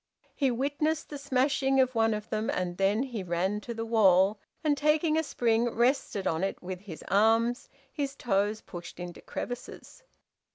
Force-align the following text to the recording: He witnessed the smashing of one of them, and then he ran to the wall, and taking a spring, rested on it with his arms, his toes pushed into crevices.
He 0.33 0.49
witnessed 0.49 1.09
the 1.09 1.19
smashing 1.19 1.79
of 1.79 1.93
one 1.93 2.15
of 2.15 2.27
them, 2.31 2.49
and 2.49 2.77
then 2.77 3.03
he 3.03 3.21
ran 3.21 3.61
to 3.61 3.71
the 3.75 3.85
wall, 3.85 4.39
and 4.63 4.75
taking 4.75 5.15
a 5.15 5.21
spring, 5.21 5.69
rested 5.75 6.25
on 6.25 6.43
it 6.43 6.59
with 6.59 6.79
his 6.79 7.03
arms, 7.09 7.69
his 7.93 8.15
toes 8.15 8.61
pushed 8.61 8.99
into 8.99 9.21
crevices. 9.21 10.01